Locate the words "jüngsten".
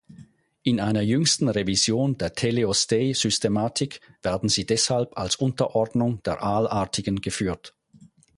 1.03-1.47